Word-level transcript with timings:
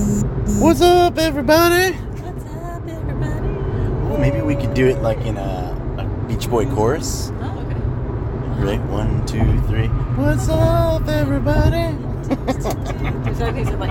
What's 0.00 0.80
up, 0.80 1.18
everybody? 1.18 1.92
What's 1.92 2.46
up, 2.54 2.88
everybody? 2.88 3.48
Well, 4.08 4.16
maybe 4.16 4.40
we 4.40 4.56
could 4.56 4.72
do 4.72 4.86
it 4.86 5.02
like 5.02 5.18
in 5.18 5.36
a, 5.36 5.76
a 5.98 6.26
Beach 6.26 6.48
Boy 6.48 6.64
chorus. 6.64 7.30
Oh, 7.34 7.66
okay. 7.66 8.64
Right? 8.64 8.82
One, 8.86 9.26
two, 9.26 9.60
three. 9.68 9.88
What's 10.16 10.48
up, 10.48 11.06
everybody? 11.06 11.98
There's 13.26 13.42
always 13.42 13.68
like 13.72 13.90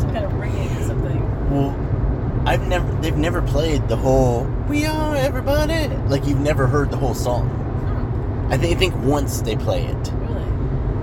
some 0.00 0.10
kind 0.12 0.24
of 0.24 0.34
ringing 0.34 0.76
or 0.76 0.82
something. 0.82 1.50
Well, 1.50 2.48
I've 2.48 2.66
never. 2.66 2.92
They've 3.00 3.16
never 3.16 3.42
played 3.42 3.86
the 3.86 3.96
whole 3.96 4.42
"We 4.68 4.86
Are 4.86 5.14
Everybody." 5.14 5.86
Like 6.08 6.26
you've 6.26 6.40
never 6.40 6.66
heard 6.66 6.90
the 6.90 6.96
whole 6.96 7.14
song. 7.14 7.48
Hmm, 7.48 8.52
I 8.52 8.56
think. 8.58 8.76
I 8.76 8.78
think 8.80 8.96
once 9.04 9.40
they 9.42 9.54
play 9.54 9.84
it, 9.84 10.12
really? 10.12 10.42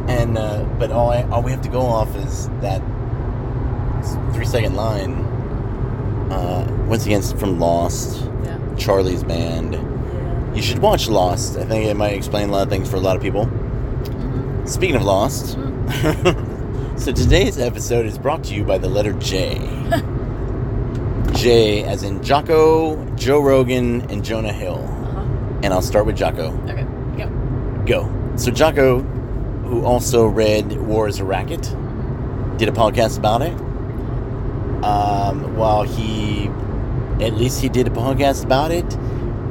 and 0.09 0.38
uh, 0.38 0.65
but 0.77 0.91
all 0.91 1.09
I, 1.09 1.23
all 1.29 1.41
we 1.41 1.51
have 1.51 1.61
to 1.61 1.69
go 1.69 1.83
off 1.83 2.13
is 2.17 2.49
that 2.59 2.81
three 4.33 4.45
second 4.45 4.75
line. 4.75 5.13
Uh, 6.32 6.86
once 6.87 7.05
again, 7.05 7.21
from 7.21 7.59
Lost, 7.59 8.21
Yeah. 8.43 8.57
Charlie's 8.77 9.23
band. 9.23 9.73
Yeah. 9.73 10.54
You 10.55 10.61
should 10.61 10.79
watch 10.79 11.07
Lost. 11.07 11.57
I 11.57 11.63
think 11.65 11.86
it 11.86 11.95
might 11.95 12.13
explain 12.13 12.49
a 12.49 12.51
lot 12.51 12.63
of 12.63 12.69
things 12.69 12.89
for 12.89 12.97
a 12.97 12.99
lot 12.99 13.15
of 13.15 13.21
people. 13.21 13.46
Mm-hmm. 13.46 14.65
Speaking 14.65 14.96
of 14.96 15.04
Lost, 15.04 15.51
so 16.97 17.11
today's 17.11 17.57
episode 17.59 18.05
is 18.05 18.18
brought 18.18 18.43
to 18.46 18.54
you 18.54 18.63
by 18.63 18.77
the 18.77 18.89
letter 18.89 19.13
J. 19.13 19.57
J 21.33 21.83
as 21.83 22.04
in 22.04 22.24
Jocko, 22.24 23.04
Joe 23.15 23.39
Rogan, 23.41 24.01
and 24.10 24.24
Jonah 24.25 24.51
Hill. 24.54 24.79
Uh-huh. 24.83 25.60
And 25.63 25.74
I'll 25.74 25.82
start 25.82 26.05
with 26.05 26.18
Jocko. 26.18 26.51
Okay. 26.68 26.85
Go. 27.18 27.29
Go. 27.85 28.33
So 28.37 28.51
Jocko, 28.51 29.01
who 29.01 29.85
also 29.85 30.25
read 30.25 30.74
War 30.77 31.07
is 31.07 31.19
a 31.19 31.24
Racket, 31.25 31.61
did 32.58 32.67
a 32.69 32.71
podcast 32.71 33.17
about 33.17 33.41
it. 33.44 33.53
Um, 34.88 35.58
while 35.58 35.83
he, 35.83 36.47
at 37.23 37.33
least 37.33 37.61
he 37.61 37.67
did 37.67 37.88
a 37.88 37.89
podcast 37.89 38.45
about 38.45 38.71
it. 38.71 38.85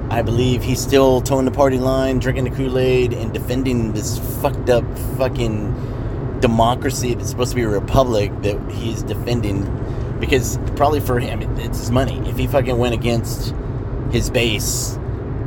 I 0.09 0.23
believe 0.23 0.63
he's 0.63 0.81
still 0.81 1.21
toeing 1.21 1.45
the 1.45 1.51
party 1.51 1.79
line, 1.79 2.21
drinking 2.21 2.45
the 2.45 2.51
Kool 2.51 2.79
Aid, 2.79 3.13
and 3.13 3.35
defending 3.35 3.93
this 3.93 4.19
fucked 4.41 4.71
up 4.71 4.85
fucking 5.19 6.39
democracy 6.41 7.15
that's 7.15 7.29
supposed 7.29 7.51
to 7.51 7.57
be 7.57 7.63
a 7.63 7.69
republic 7.69 8.31
that 8.43 8.59
he's 8.71 9.03
defending. 9.03 9.65
Because 10.21 10.59
probably 10.77 11.01
for 11.01 11.19
him, 11.19 11.43
it's 11.59 11.79
his 11.79 11.91
money. 11.91 12.19
If 12.29 12.39
he 12.39 12.47
fucking 12.47 12.79
went 12.79 12.95
against 12.95 13.55
his 14.11 14.31
base, 14.31 14.97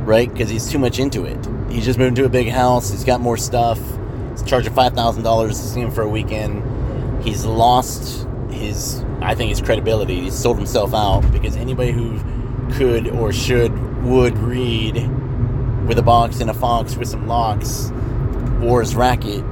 right? 0.04 0.32
Because 0.32 0.50
he's 0.50 0.70
too 0.70 0.78
much 0.78 0.98
into 1.00 1.24
it. 1.24 1.48
He 1.72 1.80
just 1.80 1.98
moved 1.98 2.18
into 2.18 2.26
a 2.26 2.28
big 2.28 2.48
house. 2.48 2.90
He's 2.90 3.04
got 3.04 3.20
more 3.20 3.36
stuff. 3.36 3.80
He's 4.32 4.42
charging 4.44 4.72
five 4.72 4.92
thousand 4.92 5.24
dollars 5.24 5.58
to 5.58 5.66
see 5.66 5.80
him 5.80 5.90
for 5.90 6.02
a 6.02 6.08
weekend. 6.08 6.62
He's 7.24 7.44
lost 7.44 8.28
his, 8.52 9.04
I 9.20 9.34
think, 9.34 9.50
his 9.50 9.60
credibility. 9.60 10.20
He 10.20 10.30
sold 10.30 10.56
himself 10.56 10.94
out 10.94 11.22
because 11.32 11.56
anybody 11.56 11.92
who 11.92 12.18
could 12.72 13.08
or 13.08 13.32
should 13.32 13.76
would 14.04 14.36
read 14.38 14.94
with 15.86 15.98
a 15.98 16.02
box 16.02 16.40
and 16.40 16.50
a 16.50 16.54
fox 16.54 16.96
with 16.96 17.08
some 17.08 17.26
locks, 17.26 17.90
War's 18.60 18.94
Racket. 18.94 19.44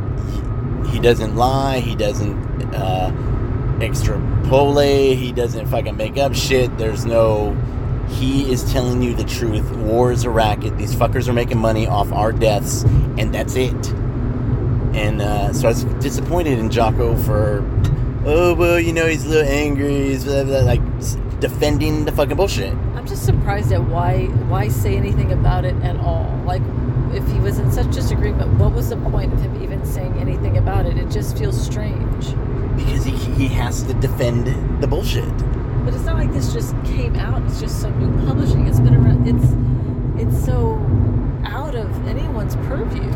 He 0.88 1.00
doesn't 1.00 1.36
lie. 1.36 1.80
He 1.80 1.94
doesn't 1.96 2.74
uh, 2.74 3.78
extrapolate. 3.80 5.18
He 5.18 5.32
doesn't 5.32 5.66
fucking 5.66 5.96
make 5.96 6.16
up 6.16 6.34
shit. 6.34 6.76
There's 6.78 7.04
no. 7.04 7.56
He 8.08 8.50
is 8.50 8.70
telling 8.72 9.02
you 9.02 9.14
the 9.14 9.24
truth. 9.24 9.70
War 9.76 10.12
is 10.12 10.24
a 10.24 10.30
racket. 10.30 10.78
These 10.78 10.94
fuckers 10.94 11.28
are 11.28 11.34
making 11.34 11.58
money 11.58 11.86
off 11.86 12.10
our 12.10 12.32
deaths, 12.32 12.84
and 13.18 13.34
that's 13.34 13.54
it. 13.54 13.74
And 14.94 15.20
uh, 15.20 15.52
so 15.52 15.68
I 15.68 15.72
was 15.72 15.84
disappointed 16.00 16.58
in 16.58 16.70
Jocko 16.70 17.14
for, 17.16 17.60
oh 18.24 18.54
well, 18.54 18.78
you 18.80 18.92
know 18.92 19.06
he's 19.06 19.24
a 19.24 19.28
little 19.28 19.50
angry. 19.50 20.08
He's 20.10 20.24
blah, 20.24 20.44
blah, 20.44 20.60
like 20.60 20.80
defending 21.40 22.04
the 22.04 22.12
fucking 22.12 22.36
bullshit. 22.36 22.72
I'm 22.94 23.06
just 23.06 23.24
surprised 23.24 23.72
at 23.72 23.82
why 23.84 24.26
why 24.48 24.68
say 24.68 24.96
anything 24.96 25.32
about 25.32 25.64
it 25.64 25.76
at 25.82 25.96
all. 25.96 26.40
Like, 26.44 26.62
if 27.12 27.26
he 27.30 27.38
was 27.40 27.58
in 27.58 27.70
such 27.72 27.90
disagreement, 27.94 28.58
what 28.58 28.72
was 28.72 28.88
the 28.90 28.96
point 28.96 29.32
of 29.32 29.40
him 29.40 29.62
even 29.62 29.84
saying 29.84 30.14
anything 30.18 30.58
about 30.58 30.86
it? 30.86 30.98
It 30.98 31.10
just 31.10 31.38
feels 31.38 31.60
strange. 31.60 32.34
because 32.76 33.04
he, 33.04 33.12
he 33.34 33.48
has 33.48 33.82
to 33.84 33.94
defend 33.94 34.46
the 34.82 34.86
bullshit. 34.86 35.36
But 35.84 35.94
it's 35.94 36.04
not 36.04 36.16
like 36.16 36.32
this 36.32 36.52
just 36.52 36.74
came 36.84 37.16
out. 37.16 37.42
It's 37.44 37.60
just 37.60 37.80
some 37.80 37.98
new 37.98 38.26
publishing. 38.26 38.66
It's 38.66 38.80
been 38.80 38.94
around. 38.94 39.26
It's 39.26 40.22
it's 40.22 40.44
so 40.44 40.74
out 41.44 41.74
of 41.74 41.88
anyone's 42.08 42.56
purview. 42.56 43.10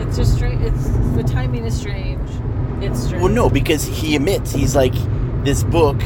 It's 0.00 0.16
just 0.16 0.34
strange. 0.36 0.62
It's 0.62 0.88
the 1.16 1.22
timing 1.24 1.64
is 1.64 1.76
strange. 1.76 2.28
It's 2.80 3.04
strange. 3.06 3.22
Well, 3.22 3.32
no, 3.32 3.48
because 3.50 3.84
he 3.84 4.16
admits 4.16 4.52
he's 4.52 4.74
like, 4.76 4.94
this 5.44 5.62
book 5.64 6.00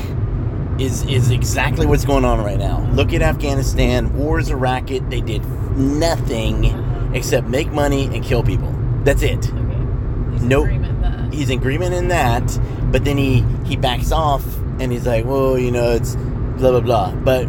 is 0.79 1.05
is 1.07 1.31
exactly 1.31 1.87
what's 1.87 2.05
going 2.05 2.25
on 2.25 2.43
right 2.43 2.59
now. 2.59 2.81
Look 2.93 3.13
at 3.13 3.23
Afghanistan. 3.23 4.17
War 4.17 4.39
is 4.39 4.49
a 4.51 4.57
racket. 4.57 5.09
They 5.11 5.21
did 5.21 5.45
nothing 5.77 6.67
Uh-huh. 6.67 7.11
except 7.15 7.47
make 7.49 7.71
money 7.73 8.05
and 8.15 8.23
kill 8.25 8.43
people. 8.43 8.75
That's 9.05 9.23
it. 9.23 9.49
Okay. 9.53 10.33
He's 10.33 10.43
Nope. 10.43 10.69
in. 10.69 11.33
He's 11.33 11.51
in 11.51 11.59
agreement 11.59 11.95
in 11.95 12.09
that, 12.09 12.59
but 12.91 13.05
then 13.05 13.17
he 13.17 13.45
he 13.65 13.77
backs 13.77 14.11
off 14.13 14.45
and 14.81 14.91
he's 14.93 15.07
like, 15.07 15.25
well, 15.25 15.59
you 15.59 15.71
know, 15.71 15.91
it's 15.93 16.17
blah 16.17 16.71
blah 16.71 16.81
blah. 16.81 17.13
But 17.13 17.47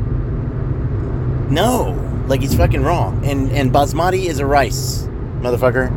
no, 1.49 1.97
like 2.27 2.41
he's 2.41 2.55
fucking 2.55 2.83
wrong. 2.83 3.23
And 3.25 3.51
and 3.51 3.71
basmati 3.71 4.25
is 4.25 4.39
a 4.39 4.45
rice, 4.45 5.07
motherfucker. 5.41 5.89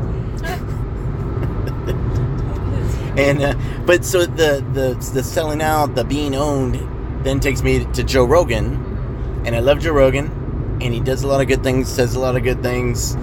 And 3.16 3.42
uh, 3.42 3.54
but 3.86 4.04
so 4.04 4.26
the 4.26 4.64
the 4.72 4.94
the 5.12 5.22
selling 5.22 5.62
out, 5.62 5.94
the 5.94 6.04
being 6.04 6.34
owned, 6.34 7.24
then 7.24 7.40
takes 7.40 7.62
me 7.62 7.84
to 7.92 8.02
Joe 8.02 8.24
Rogan, 8.24 9.42
and 9.46 9.54
I 9.54 9.60
love 9.60 9.80
Joe 9.80 9.92
Rogan, 9.92 10.78
and 10.80 10.92
he 10.92 11.00
does 11.00 11.22
a 11.22 11.28
lot 11.28 11.40
of 11.40 11.46
good 11.46 11.62
things, 11.62 11.88
says 11.88 12.14
a 12.14 12.20
lot 12.20 12.36
of 12.36 12.42
good 12.42 12.62
things, 12.62 13.16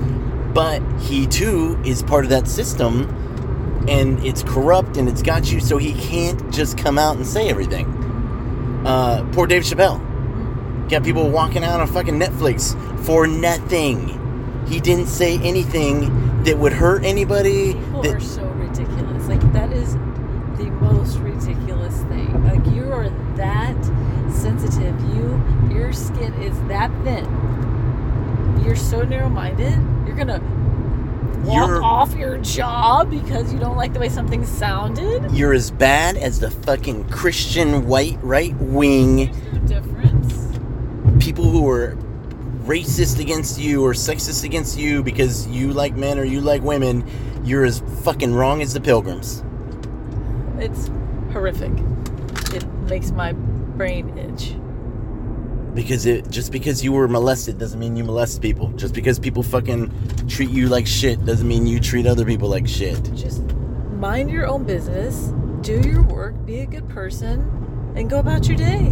but 0.54 0.82
he 1.02 1.28
too 1.28 1.80
is 1.86 2.04
part 2.04 2.24
of 2.24 2.30
that 2.30 2.48
system, 2.48 3.86
and 3.90 4.24
it's 4.26 4.44
corrupt 4.44 4.98
and 4.98 5.10
it's 5.10 5.22
got 5.22 5.52
you, 5.52 5.60
so 5.60 5.78
he 5.78 5.94
can't 5.94 6.54
just 6.54 6.78
come 6.78 6.98
out 6.98 7.18
and 7.18 7.28
say 7.28 7.50
everything. 7.50 7.88
Uh, 8.86 9.28
poor 9.34 9.46
Dave 9.46 9.64
Chappelle, 9.64 10.00
got 10.90 11.04
people 11.04 11.30
walking 11.30 11.64
out 11.64 11.82
on 11.82 11.88
fucking 11.88 12.20
Netflix 12.20 12.76
for 13.06 13.28
nothing. 13.28 14.18
He 14.68 14.80
didn't 14.80 15.08
say 15.08 15.38
anything 15.40 16.44
that 16.44 16.58
would 16.58 16.74
hurt 16.74 17.04
anybody. 17.04 17.74
People 17.74 18.02
that- 18.04 18.16
are 18.16 18.20
so 18.20 18.51
ridiculous. 18.78 19.28
Like 19.28 19.54
that 19.54 19.72
is 19.72 19.94
the 20.58 20.70
most 20.82 21.18
ridiculous 21.18 21.96
thing. 22.04 22.44
Like 22.44 22.66
you 22.74 22.92
are 22.92 23.10
that 23.36 23.84
sensitive. 24.32 25.00
You 25.16 25.42
your 25.72 25.94
skin 25.94 26.34
is 26.42 26.58
that 26.68 26.92
thin. 27.04 27.26
You're 28.64 28.76
so 28.76 29.02
narrow-minded. 29.02 29.74
You're 30.06 30.16
gonna 30.16 30.40
walk 31.46 31.68
You're- 31.70 31.84
off 31.84 32.14
your 32.16 32.38
job 32.40 33.10
because 33.10 33.52
you 33.52 33.60
don't 33.60 33.78
like 33.78 33.94
the 33.94 34.00
way 34.00 34.10
something 34.10 34.46
sounded. 34.46 35.32
You're 35.32 35.54
as 35.54 35.72
bad 35.72 36.18
as 36.18 36.40
the 36.40 36.52
fucking 36.52 37.06
Christian 37.10 37.88
white 37.88 38.20
right 38.22 38.56
wing 38.58 39.32
There's 39.32 39.54
no 39.54 39.60
difference. 39.68 40.60
people 41.24 41.46
who 41.46 41.68
are 41.70 41.98
racist 42.64 43.20
against 43.20 43.60
you 43.60 43.84
or 43.84 43.94
sexist 43.94 44.44
against 44.44 44.78
you 44.78 45.04
because 45.04 45.48
you 45.48 45.74
like 45.74 45.96
men 45.96 46.20
or 46.20 46.24
you 46.24 46.42
like 46.42 46.62
women. 46.62 47.06
You're 47.44 47.66
as 47.66 47.80
fucking 48.04 48.34
wrong 48.34 48.62
as 48.62 48.74
the 48.74 48.82
pilgrims. 48.82 49.44
It's 50.60 50.90
horrific. 51.34 51.72
It 52.54 52.68
makes 52.88 53.12
my 53.12 53.34
brain 53.34 54.18
itch. 54.18 54.56
Because 55.74 56.06
it 56.06 56.30
just 56.30 56.52
because 56.52 56.84
you 56.84 56.92
were 56.92 57.08
molested 57.08 57.58
doesn't 57.58 57.80
mean 57.80 57.96
you 57.96 58.04
molest 58.04 58.42
people. 58.42 58.68
Just 58.74 58.94
because 58.94 59.18
people 59.18 59.42
fucking 59.42 59.92
treat 60.28 60.50
you 60.50 60.68
like 60.68 60.86
shit 60.86 61.24
doesn't 61.26 61.48
mean 61.48 61.66
you 61.66 61.80
treat 61.80 62.06
other 62.06 62.26
people 62.26 62.50
like 62.50 62.68
shit. 62.68 63.02
Just 63.16 63.42
mind 63.94 64.30
your 64.30 64.48
own 64.48 64.66
business, 64.66 65.32
do 65.62 65.80
your 65.88 66.02
work, 66.04 66.46
be 66.46 66.60
a 66.60 66.66
good 66.66 66.88
person, 66.90 67.40
and 67.96 68.10
go 68.10 68.20
about 68.20 68.48
your 68.48 68.58
day. 68.58 68.88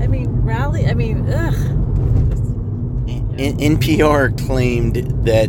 I 0.00 0.06
mean, 0.06 0.28
rally. 0.42 0.86
I 0.86 0.94
mean, 0.94 1.28
ugh. 1.28 1.91
N- 3.38 3.56
NPR 3.58 4.36
claimed 4.46 4.96
that 5.24 5.48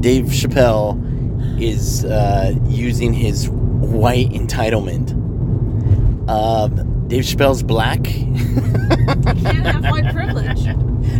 Dave 0.00 0.26
Chappelle 0.26 1.02
is 1.60 2.04
uh, 2.04 2.54
using 2.66 3.12
his 3.12 3.48
white 3.48 4.30
entitlement. 4.30 5.12
Um, 6.28 7.08
Dave 7.08 7.22
Chappelle's 7.24 7.62
black. 7.62 8.02
Can't 8.04 9.66
have 9.66 9.84
white 9.84 10.12
privilege. 10.14 10.64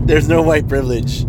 There's 0.07 0.29
no 0.29 0.43
white 0.43 0.69
privilege. 0.69 1.23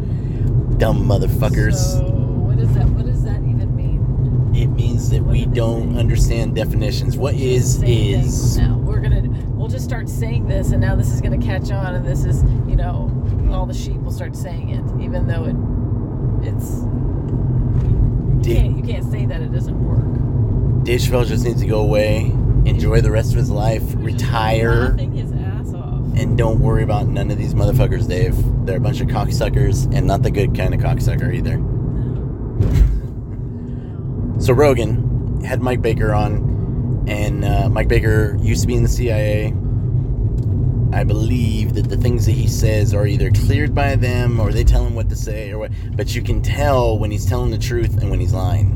Dumb 0.78 1.06
motherfuckers. 1.08 1.76
So, 1.76 2.04
what 2.06 2.58
does 2.58 2.74
that? 2.74 2.88
What 2.90 3.06
does 3.06 3.24
that 3.24 3.38
even 3.44 3.76
mean? 3.76 4.52
It 4.56 4.68
means 4.68 5.10
that 5.12 5.22
What 5.22 5.32
we 5.34 5.46
don't 5.46 5.98
understand 5.98 6.56
definitions. 6.56 7.18
What 7.18 7.36
is 7.36 7.82
is 7.84 8.58
now. 8.58 8.78
We're 8.80 9.00
gonna. 9.00 9.24
We'll 9.50 9.68
just 9.68 9.86
start 9.86 10.10
saying 10.10 10.48
this, 10.48 10.72
and 10.72 10.82
now 10.82 10.96
this 10.96 11.12
is 11.12 11.22
gonna 11.22 11.38
catch 11.42 11.72
on, 11.72 11.96
and 11.96 12.06
this 12.06 12.26
is, 12.26 12.44
you 12.68 12.76
know, 12.76 13.10
all 13.52 13.66
the 13.66 13.74
sheep 13.74 13.98
will 14.02 14.12
start 14.12 14.36
saying 14.36 14.70
it, 14.70 14.84
even 15.04 15.28
though 15.28 15.46
it, 15.46 15.56
it's. 16.48 16.82
You 18.48 18.54
can't. 18.56 18.78
You 18.78 18.84
can't 18.84 19.12
say 19.12 19.26
that 19.26 19.42
it 19.42 19.52
doesn't 19.52 19.84
work. 19.84 20.84
Dave 20.86 21.02
Chappelle 21.02 21.26
just 21.26 21.44
needs 21.44 21.62
to 21.62 21.68
go 21.68 21.82
away, 21.82 22.32
enjoy 22.66 23.02
the 23.02 23.12
rest 23.12 23.32
of 23.32 23.38
his 23.38 23.50
life, 23.50 23.84
retire, 23.96 24.94
his 24.94 25.32
ass 25.34 25.74
off. 25.74 26.02
and 26.16 26.38
don't 26.38 26.60
worry 26.60 26.84
about 26.84 27.08
none 27.08 27.30
of 27.32 27.38
these 27.38 27.54
motherfuckers, 27.54 28.08
Dave. 28.08 28.36
They're 28.66 28.78
a 28.78 28.80
bunch 28.80 29.02
of 29.02 29.08
cocksuckers, 29.08 29.94
and 29.94 30.08
not 30.08 30.24
the 30.24 30.32
good 30.32 30.56
kind 30.56 30.74
of 30.74 30.80
cocksucker 30.80 31.34
either. 31.34 31.58
So 34.40 34.54
Rogan 34.54 35.42
had 35.44 35.64
Mike 35.64 35.82
Baker 35.82 36.14
on, 36.14 37.06
and 37.08 37.44
uh, 37.44 37.70
Mike 37.70 37.88
Baker 37.88 38.38
used 38.40 38.62
to 38.62 38.68
be 38.68 38.76
in 38.76 38.84
the 38.84 38.90
CIA. 38.90 39.52
I 40.94 41.04
believe 41.04 41.74
that 41.74 41.90
the 41.90 41.98
things 41.98 42.26
that 42.26 42.32
he 42.32 42.48
says 42.48 42.94
are 42.94 43.06
either 43.06 43.30
cleared 43.32 43.76
by 43.76 43.96
them 43.96 44.40
or 44.40 44.52
they 44.52 44.64
tell 44.64 44.86
him 44.86 44.96
what 44.96 45.10
to 45.10 45.16
say 45.16 45.52
or 45.52 45.60
what. 45.60 45.72
But 45.96 46.16
you 46.16 46.22
can 46.22 46.42
tell 46.42 46.98
when 46.98 47.12
he's 47.12 47.26
telling 47.26 47.52
the 47.52 47.58
truth 47.58 48.02
and 48.02 48.10
when 48.10 48.20
he's 48.20 48.34
lying. 48.34 48.72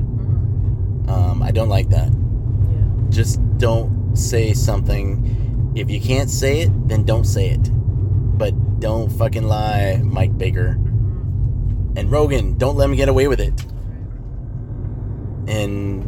Um, 1.08 1.42
I 1.42 1.52
don't 1.52 1.70
like 1.70 1.90
that. 1.90 2.12
Yeah. 2.12 3.10
Just 3.10 3.40
don't 3.58 4.16
say 4.16 4.54
something. 4.54 5.74
If 5.76 5.90
you 5.90 6.02
can't 6.02 6.30
say 6.30 6.62
it, 6.62 6.88
then 6.88 7.06
don't 7.06 7.24
say 7.26 7.50
it. 7.50 7.70
But 8.38 8.80
don't 8.80 9.10
fucking 9.10 9.44
lie, 9.44 10.02
Mike 10.04 10.38
Baker. 10.38 10.78
And 11.96 12.12
Rogan, 12.12 12.58
don't 12.58 12.76
let 12.76 12.90
him 12.90 12.96
get 12.96 13.10
away 13.10 13.28
with 13.28 13.40
it. 13.40 13.54
And 15.48 16.04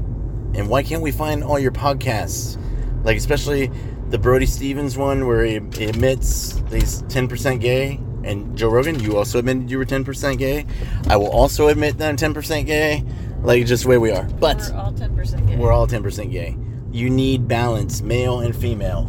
and 0.55 0.69
why 0.69 0.83
can't 0.83 1.01
we 1.01 1.11
find 1.11 1.43
all 1.43 1.57
your 1.57 1.71
podcasts? 1.71 2.57
Like 3.03 3.17
especially 3.17 3.71
the 4.13 4.19
Brody 4.19 4.45
Stevens 4.45 4.95
one 4.95 5.25
where 5.25 5.43
he, 5.43 5.59
he 5.75 5.85
admits 5.85 6.61
he's 6.69 7.01
10% 7.03 7.59
gay. 7.59 7.99
And 8.23 8.55
Joe 8.55 8.69
Rogan, 8.69 8.99
you 8.99 9.17
also 9.17 9.39
admitted 9.39 9.71
you 9.71 9.79
were 9.79 9.85
10% 9.85 10.37
gay. 10.37 10.67
I 11.07 11.17
will 11.17 11.31
also 11.31 11.69
admit 11.69 11.97
that 11.97 12.09
I'm 12.09 12.33
10% 12.33 12.67
gay. 12.67 13.03
Like 13.41 13.65
just 13.65 13.83
the 13.83 13.89
way 13.89 13.97
we 13.97 14.11
are. 14.11 14.25
But 14.25 14.59
We're 14.71 14.77
all 14.79 14.93
10% 14.93 15.47
gay. 15.47 15.55
we're 15.57 15.71
all 15.71 15.87
10% 15.87 16.31
gay. 16.31 16.55
You 16.91 17.09
need 17.09 17.47
balance, 17.47 18.03
male 18.03 18.41
and 18.41 18.55
female. 18.55 19.05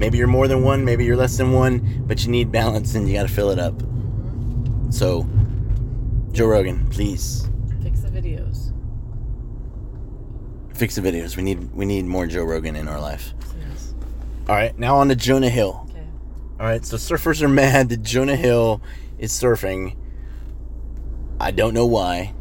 Maybe 0.00 0.18
you're 0.18 0.26
more 0.26 0.48
than 0.48 0.64
one, 0.64 0.84
maybe 0.84 1.04
you're 1.04 1.16
less 1.16 1.36
than 1.36 1.52
one, 1.52 2.02
but 2.08 2.24
you 2.24 2.30
need 2.32 2.50
balance 2.50 2.96
and 2.96 3.06
you 3.08 3.14
got 3.14 3.28
to 3.28 3.32
fill 3.32 3.50
it 3.50 3.60
up. 3.60 3.80
So, 4.90 5.24
Joe 6.32 6.46
Rogan, 6.48 6.84
please 6.88 7.48
Fix 7.80 8.00
the 8.00 8.08
videos. 8.08 8.72
fix 10.74 10.96
the 10.96 11.00
videos. 11.00 11.36
We 11.36 11.44
need 11.44 11.72
we 11.72 11.86
need 11.86 12.06
more 12.06 12.26
Joe 12.26 12.42
Rogan 12.42 12.74
in 12.74 12.88
our 12.88 13.00
life. 13.00 13.34
All 14.48 14.54
right, 14.56 14.76
now 14.78 14.96
on 14.96 15.08
to 15.08 15.16
Jonah 15.16 15.48
Hill. 15.48 15.86
Okay. 15.90 16.04
All 16.60 16.66
right, 16.66 16.84
so 16.84 16.96
surfers 16.96 17.42
are 17.42 17.48
mad 17.62 17.88
that 17.90 18.02
Jonah 18.02 18.36
Hill 18.36 18.82
is 19.18 19.32
surfing. 19.32 19.96
I 21.40 21.50
don't 21.50 21.74
know 21.74 21.86
why. 21.86 22.34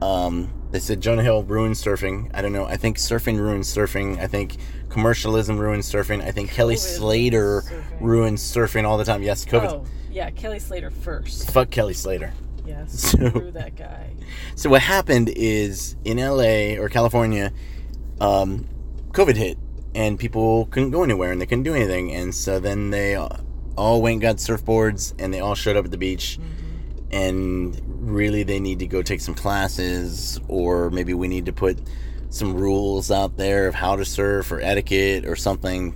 Um, 0.00 0.52
they 0.70 0.78
said 0.80 1.00
Jonah 1.00 1.22
Hill 1.22 1.42
ruined 1.44 1.74
surfing. 1.74 2.30
I 2.34 2.42
don't 2.42 2.52
know. 2.52 2.64
I 2.64 2.76
think 2.76 2.96
surfing 2.98 3.38
ruined 3.38 3.64
surfing. 3.64 4.18
I 4.18 4.26
think 4.26 4.56
commercialism 4.88 5.58
ruined 5.58 5.82
surfing. 5.82 6.22
I 6.22 6.30
think 6.32 6.50
Kelly 6.50 6.76
Slater 6.76 7.62
surfing. 7.62 8.00
ruined 8.00 8.38
surfing 8.38 8.84
all 8.84 8.98
the 8.98 9.04
time. 9.04 9.22
Yes, 9.22 9.44
COVID. 9.44 9.68
Oh, 9.70 9.84
yeah, 10.10 10.30
Kelly 10.30 10.58
Slater 10.58 10.90
first. 10.90 11.50
Fuck 11.50 11.70
Kelly 11.70 11.94
Slater. 11.94 12.32
Yes. 12.66 13.10
So- 13.10 13.18
Screw 13.28 13.50
that 13.52 13.76
guy. 13.76 14.14
So 14.54 14.70
what 14.70 14.82
happened 14.82 15.28
is 15.34 15.96
in 16.04 16.16
LA 16.18 16.80
or 16.82 16.88
California, 16.88 17.52
um, 18.20 18.66
COVID 19.10 19.36
hit 19.36 19.58
and 19.94 20.18
people 20.18 20.66
couldn't 20.66 20.90
go 20.90 21.02
anywhere 21.02 21.32
and 21.32 21.40
they 21.40 21.46
couldn't 21.46 21.64
do 21.64 21.74
anything, 21.74 22.12
and 22.12 22.34
so 22.34 22.60
then 22.60 22.90
they 22.90 23.16
all 23.76 24.02
went 24.02 24.14
and 24.14 24.22
got 24.22 24.36
surfboards 24.36 25.14
and 25.18 25.32
they 25.32 25.40
all 25.40 25.54
showed 25.54 25.76
up 25.76 25.84
at 25.84 25.90
the 25.90 25.98
beach. 25.98 26.38
And 27.10 27.78
really, 28.00 28.42
they 28.42 28.58
need 28.58 28.78
to 28.78 28.86
go 28.86 29.02
take 29.02 29.20
some 29.20 29.34
classes, 29.34 30.40
or 30.48 30.90
maybe 30.90 31.12
we 31.12 31.28
need 31.28 31.46
to 31.46 31.52
put 31.52 31.78
some 32.30 32.54
rules 32.54 33.10
out 33.10 33.36
there 33.36 33.68
of 33.68 33.74
how 33.74 33.96
to 33.96 34.04
surf 34.04 34.50
or 34.50 34.60
etiquette 34.60 35.26
or 35.26 35.36
something. 35.36 35.94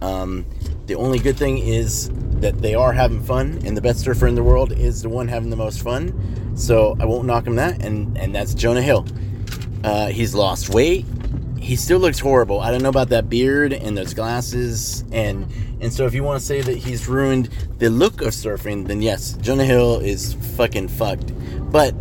Um, 0.00 0.46
the 0.86 0.94
only 0.94 1.18
good 1.18 1.36
thing 1.36 1.58
is 1.58 2.10
that 2.40 2.58
they 2.58 2.76
are 2.76 2.92
having 2.92 3.20
fun, 3.22 3.60
and 3.64 3.76
the 3.76 3.80
best 3.80 4.00
surfer 4.00 4.28
in 4.28 4.36
the 4.36 4.42
world 4.44 4.70
is 4.70 5.02
the 5.02 5.08
one 5.08 5.26
having 5.26 5.50
the 5.50 5.56
most 5.56 5.82
fun. 5.82 6.54
So 6.56 6.96
I 7.00 7.06
won't 7.06 7.26
knock 7.26 7.46
him 7.46 7.56
that, 7.56 7.82
and 7.82 8.16
and 8.16 8.32
that's 8.32 8.54
Jonah 8.54 8.82
Hill. 8.82 9.04
Uh, 9.82 10.06
he's 10.06 10.34
lost 10.34 10.68
weight. 10.68 11.04
He 11.66 11.74
still 11.74 11.98
looks 11.98 12.20
horrible. 12.20 12.60
I 12.60 12.70
don't 12.70 12.80
know 12.80 12.90
about 12.90 13.08
that 13.08 13.28
beard 13.28 13.72
and 13.72 13.98
those 13.98 14.14
glasses, 14.14 15.04
and 15.10 15.48
and 15.80 15.92
so 15.92 16.06
if 16.06 16.14
you 16.14 16.22
want 16.22 16.38
to 16.38 16.46
say 16.46 16.60
that 16.60 16.76
he's 16.76 17.08
ruined 17.08 17.48
the 17.78 17.90
look 17.90 18.22
of 18.22 18.28
surfing, 18.28 18.86
then 18.86 19.02
yes, 19.02 19.32
Jonah 19.40 19.64
Hill 19.64 19.98
is 19.98 20.34
fucking 20.56 20.86
fucked. 20.86 21.32
But 21.72 21.92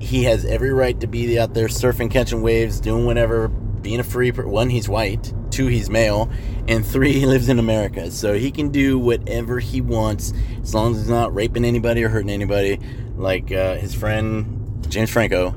he 0.00 0.24
has 0.24 0.44
every 0.44 0.72
right 0.72 0.98
to 0.98 1.06
be 1.06 1.38
out 1.38 1.54
there 1.54 1.68
surfing, 1.68 2.10
catching 2.10 2.42
waves, 2.42 2.80
doing 2.80 3.06
whatever, 3.06 3.46
being 3.46 4.00
a 4.00 4.02
free. 4.02 4.32
Per- 4.32 4.48
one, 4.48 4.68
he's 4.68 4.88
white. 4.88 5.32
Two, 5.52 5.68
he's 5.68 5.88
male, 5.88 6.28
and 6.66 6.84
three, 6.84 7.12
he 7.12 7.24
lives 7.24 7.48
in 7.48 7.60
America, 7.60 8.10
so 8.10 8.34
he 8.34 8.50
can 8.50 8.70
do 8.70 8.98
whatever 8.98 9.60
he 9.60 9.80
wants 9.80 10.32
as 10.60 10.74
long 10.74 10.90
as 10.90 11.02
he's 11.02 11.08
not 11.08 11.32
raping 11.32 11.64
anybody 11.64 12.02
or 12.02 12.08
hurting 12.08 12.30
anybody, 12.30 12.80
like 13.16 13.52
uh, 13.52 13.76
his 13.76 13.94
friend 13.94 14.84
James 14.88 15.08
Franco. 15.08 15.54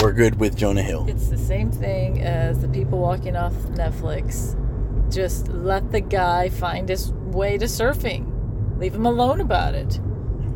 We're 0.00 0.12
good 0.12 0.38
with 0.38 0.56
Jonah 0.56 0.82
Hill. 0.82 1.06
It's 1.08 1.28
the 1.28 1.38
same 1.38 1.70
thing 1.72 2.22
as 2.22 2.60
the 2.60 2.68
people 2.68 2.98
walking 2.98 3.34
off 3.36 3.52
Netflix. 3.52 4.54
Just 5.12 5.48
let 5.48 5.90
the 5.90 6.00
guy 6.00 6.48
find 6.50 6.88
his 6.88 7.12
way 7.12 7.58
to 7.58 7.64
surfing. 7.64 8.78
Leave 8.78 8.94
him 8.94 9.06
alone 9.06 9.40
about 9.40 9.74
it. 9.74 9.98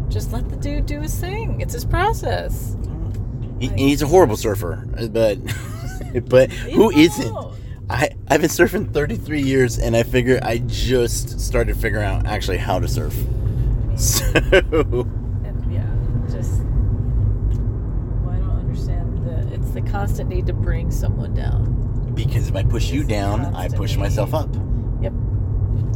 Just 0.09 0.33
let 0.33 0.49
the 0.49 0.57
dude 0.57 0.87
do 0.87 1.01
his 1.01 1.19
thing. 1.19 1.61
It's 1.61 1.73
his 1.73 1.85
process. 1.85 2.77
He, 3.59 3.69
he's 3.69 4.03
a 4.03 4.07
horrible 4.07 4.37
surfer, 4.37 4.85
but 5.11 5.39
but 6.29 6.53
who 6.53 6.91
isn't? 6.91 7.35
I 7.91 8.11
I've 8.29 8.41
been 8.41 8.51
surfing 8.51 8.93
33 8.93 9.43
years, 9.43 9.79
and 9.79 9.97
I 9.97 10.03
figure 10.03 10.39
I 10.43 10.59
just 10.59 11.41
started 11.41 11.77
figuring 11.77 12.05
out 12.07 12.27
actually 12.27 12.59
how 12.59 12.79
to 12.79 12.89
surf. 12.89 13.15
So 13.97 14.25
And 14.35 15.73
yeah, 15.73 15.85
just 16.31 16.63
well, 18.23 18.31
I 18.31 18.39
don't 18.39 18.59
understand 18.59 19.19
the. 19.25 19.55
It's 19.55 19.71
the 19.73 19.82
constant 19.93 20.29
need 20.31 20.47
to 20.47 20.53
bring 20.55 20.91
someone 20.91 21.35
down. 21.35 22.13
because 22.15 22.49
if 22.49 22.57
I 22.57 22.63
push 22.63 22.91
you 22.91 23.05
down, 23.05 23.55
I 23.55 23.69
push 23.69 23.97
constantly- 23.97 23.99
myself 23.99 24.35
up. 24.35 24.49
Yep. 25.03 25.13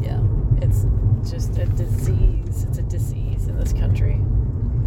Yeah. 0.03 0.21
It's 0.63 0.87
just 1.31 1.59
a 1.59 1.67
disease. 1.67 2.65
It's 2.69 2.79
a 2.79 2.83
disease 2.83 3.49
in 3.49 3.59
this 3.59 3.73
country. 3.73 4.21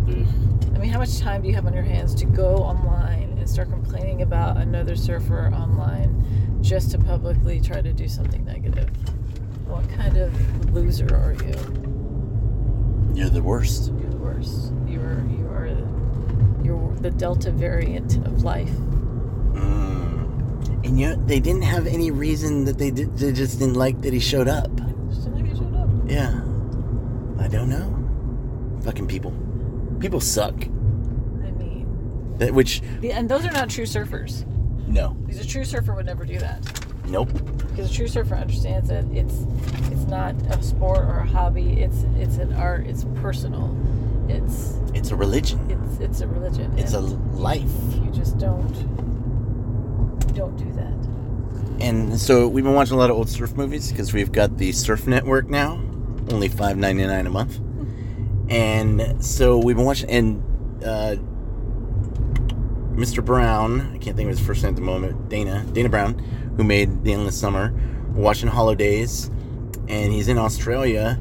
Mm. 0.06 0.76
I 0.76 0.80
mean, 0.80 0.90
how 0.90 0.98
much 1.00 1.20
time 1.20 1.42
do 1.42 1.48
you 1.48 1.54
have 1.56 1.66
on 1.68 1.74
your 1.74 1.84
hands 1.84 2.16
to 2.16 2.26
go 2.26 2.56
online 2.58 3.36
and 3.38 3.48
start 3.50 3.70
complaining 3.70 4.22
about 4.24 4.58
another 4.58 4.96
surfer 4.96 5.52
online 5.54 6.60
just 6.62 6.90
to 6.92 6.98
publicly 6.98 7.60
try 7.62 7.82
to 7.82 7.94
do 7.94 8.08
something 8.08 8.44
negative? 8.46 8.90
What 9.68 9.88
kind 9.92 10.18
of 10.18 10.34
loser 10.74 11.14
are 11.16 11.34
you? 11.34 11.56
You're 13.14 13.30
the 13.30 13.44
worst. 13.44 13.92
You're 14.00 14.10
the 14.10 14.18
worst. 14.18 14.72
You're 14.88 15.24
you 15.30 15.48
are 15.52 15.68
you're 16.64 16.96
the 17.02 17.12
Delta 17.12 17.52
variant 17.52 18.16
of 18.26 18.44
life. 18.44 18.72
Mm. 19.60 20.86
And 20.86 21.00
yet 21.00 21.28
they 21.28 21.40
didn't 21.40 21.64
have 21.64 21.88
any 21.88 22.12
reason 22.12 22.66
that 22.66 22.78
they 22.78 22.92
did. 22.92 23.16
They 23.18 23.32
just 23.32 23.60
didn't 23.60 23.76
like 23.76 24.02
that 24.02 24.14
he 24.14 24.20
showed 24.20 24.48
up. 24.48 24.70
Just 25.10 25.26
didn't 25.26 25.36
like 25.36 25.46
you 25.52 25.56
showed 25.58 25.76
up. 25.76 25.90
Yeah, 26.08 26.42
I 27.44 27.48
don't 27.48 27.70
know. 27.70 27.96
Fucking 28.84 29.08
people. 29.08 29.32
People 30.00 30.22
suck. 30.22 30.56
I 30.64 31.52
mean, 31.52 32.36
That 32.38 32.54
which 32.54 32.82
the, 33.02 33.12
and 33.12 33.28
those 33.30 33.46
are 33.46 33.52
not 33.52 33.70
true 33.70 33.86
surfers. 33.86 34.46
no, 34.88 35.10
Because 35.26 35.42
a 35.42 35.48
true 35.48 35.66
surfer 35.66 35.94
would 35.94 36.06
never 36.06 36.24
do 36.26 36.40
that. 36.40 36.62
nope. 37.08 37.30
because 37.70 37.92
a 37.92 37.94
true 37.94 38.08
surfer 38.08 38.36
understands 38.36 38.88
that 38.90 39.04
it's 39.12 39.46
it's 39.92 40.06
not 40.08 40.34
a 40.52 40.62
sport 40.64 41.00
or 41.00 41.20
a 41.20 41.26
hobby 41.26 41.82
it's 41.82 42.04
it's 42.18 42.38
an 42.38 42.54
art 42.54 42.86
it's 42.88 43.04
personal 43.16 43.76
it's 44.30 44.78
It's 44.94 45.10
a 45.12 45.16
religion. 45.16 45.60
it's 45.70 46.00
it's 46.00 46.22
a 46.22 46.28
religion 46.28 46.72
It's 46.78 46.94
a 46.94 47.00
life. 47.00 47.72
you 48.04 48.12
just 48.12 48.38
don't 48.38 48.70
don't 50.40 50.56
do 50.56 50.72
that 50.72 51.86
And 51.86 52.18
so 52.20 52.48
we've 52.48 52.64
been 52.64 52.74
watching 52.74 52.94
a 52.94 52.98
lot 52.98 53.10
of 53.10 53.18
old 53.18 53.30
surf 53.30 53.56
movies 53.56 53.92
because 53.92 54.14
we've 54.14 54.32
got 54.32 54.58
the 54.58 54.72
Surf 54.72 55.06
Network 55.06 55.50
now, 55.50 55.82
only 56.32 56.48
five 56.48 56.78
ninety 56.78 57.06
nine 57.06 57.28
a 57.28 57.30
month. 57.30 57.60
And 58.50 59.24
so 59.24 59.60
we've 59.60 59.76
been 59.76 59.86
watching, 59.86 60.10
and 60.10 60.84
uh, 60.84 61.18
Mr. 62.96 63.24
Brown, 63.24 63.82
I 63.94 64.00
can't 64.00 64.18
think 64.18 64.22
of 64.32 64.36
his 64.36 64.40
first 64.40 64.64
name 64.64 64.72
at 64.72 64.76
the 64.76 64.82
moment, 64.82 65.30
Dana, 65.30 65.64
Dana 65.72 65.88
Brown, 65.88 66.18
who 66.58 66.64
made 66.64 67.04
The 67.04 67.14
Endless 67.14 67.40
Summer, 67.40 67.72
we're 68.16 68.24
watching 68.24 68.50
Holidays, 68.50 69.28
and 69.88 70.12
he's 70.12 70.28
in 70.28 70.40
Australia, 70.40 71.20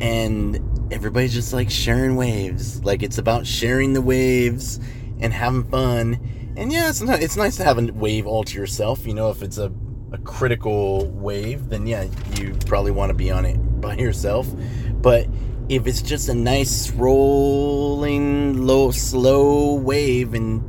and 0.00 0.58
everybody's 0.90 1.34
just 1.34 1.52
like 1.52 1.68
sharing 1.68 2.16
waves. 2.16 2.82
Like 2.82 3.02
it's 3.02 3.18
about 3.18 3.46
sharing 3.46 3.92
the 3.92 4.00
waves 4.00 4.80
and 5.20 5.34
having 5.34 5.64
fun. 5.64 6.18
And 6.56 6.72
yeah, 6.72 6.88
it's 6.88 7.00
not, 7.00 7.22
it's 7.22 7.36
nice 7.36 7.56
to 7.56 7.64
have 7.64 7.78
a 7.78 7.92
wave 7.92 8.26
all 8.26 8.44
to 8.44 8.58
yourself. 8.58 9.06
You 9.06 9.14
know, 9.14 9.30
if 9.30 9.42
it's 9.42 9.58
a, 9.58 9.72
a 10.12 10.18
critical 10.18 11.06
wave, 11.08 11.68
then 11.68 11.86
yeah, 11.86 12.06
you 12.38 12.56
probably 12.66 12.92
want 12.92 13.10
to 13.10 13.14
be 13.14 13.30
on 13.30 13.44
it 13.44 13.56
by 13.80 13.96
yourself. 13.96 14.46
But 14.92 15.26
if 15.68 15.86
it's 15.86 16.02
just 16.02 16.28
a 16.28 16.34
nice 16.34 16.90
rolling, 16.92 18.66
low, 18.66 18.90
slow 18.90 19.74
wave, 19.74 20.34
and 20.34 20.62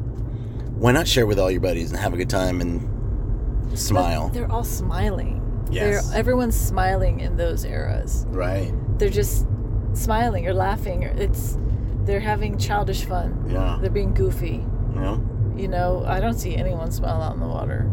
why 0.78 0.92
not 0.92 1.08
share 1.08 1.26
with 1.26 1.40
all 1.40 1.52
your 1.52 1.62
buddies 1.62 1.92
and 1.92 2.00
have 2.00 2.14
a 2.14 2.18
good 2.18 2.30
time? 2.30 2.62
And 2.62 3.78
smile. 3.78 4.30
They're 4.30 4.52
all 4.52 4.64
smiling. 4.64 5.42
Yes. 5.72 6.10
They're, 6.10 6.20
everyone's 6.20 6.60
smiling 6.60 7.20
in 7.20 7.38
those 7.38 7.66
eras. 7.66 8.26
Right. 8.30 8.72
They're 8.98 9.10
just 9.10 9.46
smiling 9.94 10.48
or 10.48 10.54
laughing. 10.54 11.04
Or 11.06 11.10
it's 11.10 11.58
they're 12.04 12.20
having 12.20 12.58
childish 12.58 13.06
fun. 13.06 13.46
Yeah. 13.50 13.78
They're 13.82 13.90
being 13.90 14.14
goofy. 14.14 14.64
You 14.94 15.02
know? 15.02 15.35
You 15.56 15.68
know, 15.68 16.04
I 16.06 16.20
don't 16.20 16.34
see 16.38 16.56
anyone 16.56 16.92
smile 16.92 17.22
out 17.22 17.34
in 17.34 17.40
the 17.40 17.48
water. 17.48 17.90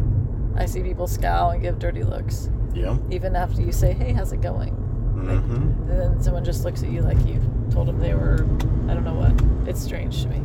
I 0.55 0.65
see 0.65 0.81
people 0.83 1.07
scowl 1.07 1.51
and 1.51 1.61
give 1.61 1.79
dirty 1.79 2.03
looks, 2.03 2.49
Yeah. 2.73 2.97
even 3.09 3.35
after 3.35 3.61
you 3.61 3.71
say, 3.71 3.93
"Hey, 3.93 4.11
how's 4.11 4.31
it 4.33 4.41
going?" 4.41 4.75
Mm-hmm. 5.15 5.89
And 5.89 5.89
then 5.89 6.21
someone 6.21 6.43
just 6.43 6.65
looks 6.65 6.83
at 6.83 6.89
you 6.89 7.01
like 7.01 7.17
you 7.25 7.39
told 7.71 7.87
them 7.87 7.99
they 7.99 8.13
were, 8.13 8.45
I 8.89 8.93
don't 8.93 9.05
know 9.05 9.13
what. 9.13 9.67
It's 9.69 9.81
strange 9.81 10.21
to 10.23 10.27
me. 10.29 10.41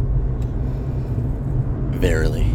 Verily. 1.98 2.46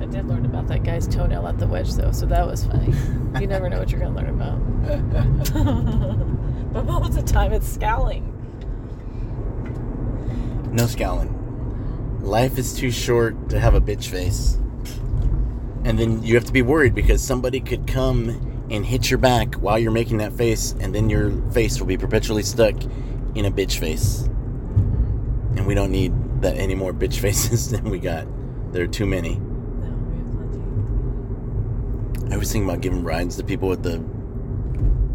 I 0.00 0.06
did 0.06 0.26
learn 0.26 0.44
about 0.44 0.66
that 0.68 0.82
guy's 0.82 1.06
toenail 1.06 1.46
at 1.46 1.58
the 1.58 1.66
wedge, 1.68 1.92
though, 1.94 2.10
so 2.10 2.26
that 2.26 2.44
was 2.46 2.64
funny. 2.64 2.92
you 3.40 3.46
never 3.46 3.68
know 3.70 3.78
what 3.78 3.90
you're 3.90 4.00
going 4.00 4.14
to 4.14 4.20
learn 4.20 4.30
about. 4.30 4.58
but 6.72 6.84
most 6.84 7.10
of 7.10 7.14
the 7.14 7.22
time, 7.22 7.52
it's 7.52 7.68
scowling. 7.68 8.34
No 10.72 10.86
scowling. 10.86 11.34
Life 12.20 12.58
is 12.58 12.74
too 12.74 12.90
short 12.90 13.50
to 13.50 13.60
have 13.60 13.74
a 13.74 13.80
bitch 13.80 14.08
face. 14.08 14.58
And 15.84 15.98
then 15.98 16.22
you 16.22 16.34
have 16.34 16.44
to 16.44 16.52
be 16.52 16.62
worried 16.62 16.94
because 16.94 17.22
somebody 17.22 17.60
could 17.60 17.86
come 17.86 18.66
and 18.70 18.84
hit 18.84 19.10
your 19.10 19.18
back 19.18 19.54
while 19.54 19.78
you're 19.78 19.92
making 19.92 20.18
that 20.18 20.32
face, 20.32 20.74
and 20.80 20.94
then 20.94 21.08
your 21.08 21.30
face 21.52 21.80
will 21.80 21.86
be 21.86 21.96
perpetually 21.96 22.42
stuck 22.42 22.74
in 23.34 23.46
a 23.46 23.50
bitch 23.50 23.78
face. 23.78 24.24
And 25.56 25.66
we 25.66 25.74
don't 25.74 25.90
need 25.90 26.12
that 26.42 26.56
any 26.56 26.74
more 26.74 26.92
bitch 26.92 27.18
faces 27.20 27.70
than 27.70 27.88
we 27.88 27.98
got. 27.98 28.26
There 28.72 28.84
are 28.84 28.88
too 28.88 29.06
many. 29.06 29.36
No, 29.36 29.88
we 29.88 30.18
have 30.18 30.30
plenty. 30.32 32.34
I 32.34 32.36
was 32.36 32.52
thinking 32.52 32.68
about 32.68 32.82
giving 32.82 33.02
rides 33.02 33.36
to 33.36 33.44
people 33.44 33.72
at 33.72 33.82
the 33.82 34.04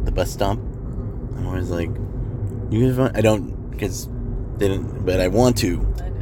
the 0.04 0.12
bus 0.12 0.32
stop. 0.32 0.58
I'm 0.58 1.48
always 1.48 1.70
like, 1.70 1.90
you 2.70 2.92
guys? 2.92 3.12
I 3.16 3.22
don't 3.22 3.70
because 3.70 4.08
they 4.58 4.68
didn't, 4.68 5.06
but 5.06 5.20
I 5.20 5.28
want 5.28 5.58
to 5.60 5.94
I. 6.02 6.13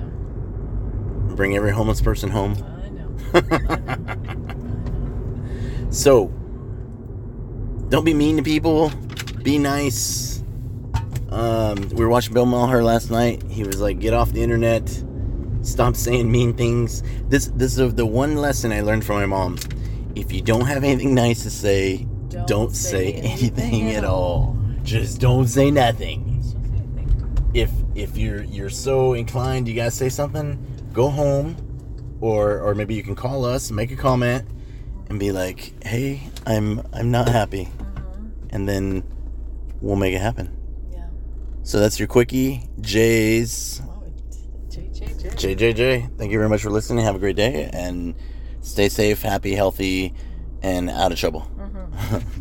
bring 1.41 1.55
every 1.55 1.71
homeless 1.71 2.00
person 2.00 2.29
home. 2.29 2.53
I 2.53 2.89
know. 2.89 3.17
I 3.33 3.39
know. 3.41 3.62
I 3.98 4.05
know. 4.05 5.88
So, 5.89 6.27
don't 7.89 8.05
be 8.05 8.13
mean 8.13 8.38
to 8.38 8.43
people. 8.43 8.91
Be 9.41 9.57
nice. 9.57 10.43
Um, 11.31 11.89
we 11.89 12.05
were 12.05 12.10
watching 12.10 12.36
Bill 12.36 12.45
Maher 12.45 12.83
last 12.83 13.10
night. 13.10 13.41
He 13.50 13.63
was 13.63 13.81
like, 13.81 14.00
"Get 14.00 14.13
off 14.13 14.31
the 14.33 14.43
internet. 14.43 14.88
Stop 15.63 15.95
saying 15.95 16.31
mean 16.31 16.53
things." 16.53 17.01
This 17.27 17.48
this 17.55 17.75
is 17.75 17.95
the 17.95 18.05
one 18.05 18.36
lesson 18.36 18.71
I 18.71 18.81
learned 18.81 19.03
from 19.03 19.15
my 19.15 19.25
mom. 19.25 19.57
If 20.13 20.31
you 20.31 20.43
don't 20.43 20.67
have 20.67 20.83
anything 20.83 21.15
nice 21.15 21.41
to 21.41 21.50
say, 21.50 22.05
don't, 22.45 22.75
say, 22.75 23.13
anything, 23.13 23.89
at 23.95 24.03
all. 24.03 24.55
Just 24.83 25.19
don't 25.19 25.48
say 25.48 25.71
nothing. 25.71 26.39
Just 26.39 26.53
don't 26.53 26.69
say 26.69 27.01
anything. 27.01 27.51
If 27.55 27.71
if 27.95 28.15
you're 28.15 28.43
you're 28.43 28.69
so 28.69 29.13
inclined, 29.13 29.67
you 29.67 29.74
gotta 29.74 29.89
say 29.89 30.10
something. 30.10 30.70
Go 30.93 31.10
home, 31.10 31.55
or 32.19 32.60
or 32.60 32.75
maybe 32.75 32.93
you 32.95 33.03
can 33.03 33.15
call 33.15 33.45
us, 33.45 33.71
make 33.71 33.91
a 33.91 33.95
comment, 33.95 34.48
and 35.10 35.19
be 35.19 35.31
like, 35.31 35.74
"Hey, 35.83 36.24
I'm 36.45 36.81
I'm 36.93 37.12
not 37.12 37.27
happy," 37.27 37.65
mm-hmm. 37.65 38.27
and 38.50 38.67
then 38.67 39.03
we'll 39.81 39.95
make 39.95 40.13
it 40.13 40.21
happen. 40.21 40.55
Yeah. 40.91 41.07
So 41.63 41.79
that's 41.79 42.00
your 42.00 42.07
quickie, 42.07 42.69
Jay's 42.79 43.81
Wow, 43.86 44.03
JJJ. 44.69 45.57
JJJ. 45.57 46.17
Thank 46.17 46.31
you 46.31 46.38
very 46.38 46.50
much 46.50 46.62
for 46.62 46.69
listening. 46.69 47.03
Have 47.05 47.15
a 47.15 47.19
great 47.19 47.36
day 47.36 47.69
and 47.74 48.15
stay 48.62 48.89
safe, 48.89 49.21
happy, 49.21 49.55
healthy, 49.55 50.13
and 50.62 50.89
out 50.89 51.12
of 51.12 51.17
trouble. 51.17 51.50
Mm-hmm. 51.57 52.40